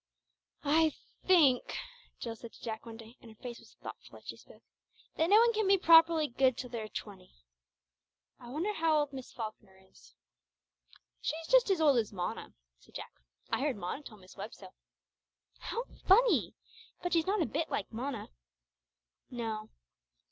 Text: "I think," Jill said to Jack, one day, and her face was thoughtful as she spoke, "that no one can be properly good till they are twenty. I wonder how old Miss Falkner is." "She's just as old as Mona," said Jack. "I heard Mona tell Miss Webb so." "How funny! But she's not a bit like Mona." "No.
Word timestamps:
"I 0.65 0.93
think," 1.27 1.77
Jill 2.17 2.35
said 2.35 2.53
to 2.53 2.61
Jack, 2.63 2.87
one 2.87 2.97
day, 2.97 3.17
and 3.21 3.29
her 3.29 3.35
face 3.37 3.59
was 3.59 3.75
thoughtful 3.75 4.17
as 4.17 4.25
she 4.25 4.35
spoke, 4.35 4.63
"that 5.15 5.29
no 5.29 5.37
one 5.37 5.53
can 5.53 5.67
be 5.67 5.77
properly 5.77 6.27
good 6.27 6.57
till 6.57 6.71
they 6.71 6.81
are 6.81 6.87
twenty. 6.87 7.35
I 8.39 8.49
wonder 8.49 8.73
how 8.73 8.97
old 8.97 9.13
Miss 9.13 9.31
Falkner 9.31 9.77
is." 9.77 10.15
"She's 11.21 11.45
just 11.47 11.69
as 11.69 11.79
old 11.81 11.99
as 11.99 12.11
Mona," 12.11 12.55
said 12.79 12.95
Jack. 12.95 13.13
"I 13.51 13.61
heard 13.61 13.75
Mona 13.77 14.01
tell 14.01 14.17
Miss 14.17 14.35
Webb 14.35 14.55
so." 14.55 14.69
"How 15.59 15.83
funny! 15.83 16.55
But 17.03 17.13
she's 17.13 17.27
not 17.27 17.43
a 17.43 17.45
bit 17.45 17.69
like 17.69 17.93
Mona." 17.93 18.29
"No. 19.29 19.69